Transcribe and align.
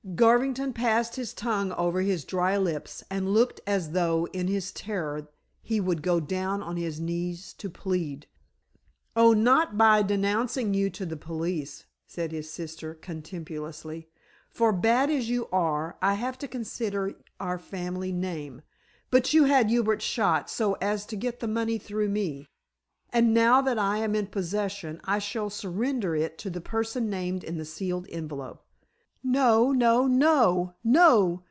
Garvington 0.15 0.73
passed 0.73 1.15
his 1.15 1.31
tongue 1.33 1.71
over 1.73 2.01
his 2.01 2.25
dry 2.25 2.57
lips, 2.57 3.01
and 3.09 3.33
looked 3.33 3.61
as 3.67 3.91
though 3.91 4.27
in 4.33 4.47
his 4.47 4.71
terror 4.73 5.27
he 5.61 5.79
would 5.79 6.01
go 6.01 6.19
down 6.19 6.61
on 6.61 6.75
his 6.75 6.99
knees 6.99 7.53
to 7.53 7.69
plead. 7.69 8.27
"Oh, 9.15 9.31
not 9.31 9.77
by 9.77 10.01
denouncing 10.01 10.73
you 10.73 10.89
to 10.89 11.05
the 11.05 11.15
police," 11.15 11.85
said 12.07 12.31
his 12.33 12.49
sister 12.51 12.93
contemptuously. 12.95 14.09
"For, 14.49 14.73
bad 14.73 15.09
as 15.11 15.29
you 15.29 15.47
are, 15.51 15.97
I 16.01 16.15
have 16.15 16.37
to 16.39 16.47
consider 16.47 17.13
our 17.39 17.59
family 17.59 18.11
name. 18.11 18.63
But 19.11 19.33
you 19.33 19.45
had 19.45 19.69
Hubert 19.69 20.01
shot 20.01 20.49
so 20.49 20.73
as 20.81 21.05
to 21.05 21.15
get 21.15 21.39
the 21.39 21.47
money 21.47 21.77
through 21.77 22.09
me, 22.09 22.47
and 23.11 23.33
now 23.35 23.61
that 23.61 23.77
I 23.79 23.99
am 23.99 24.15
in 24.15 24.27
possession 24.27 24.99
I 25.05 25.19
shall 25.19 25.49
surrender 25.51 26.15
it 26.17 26.37
to 26.39 26.49
the 26.49 26.59
person 26.61 27.09
named 27.09 27.43
in 27.45 27.57
the 27.57 27.65
sealed 27.65 28.07
envelope." 28.09 28.65
"No! 29.23 29.71
No! 29.71 30.73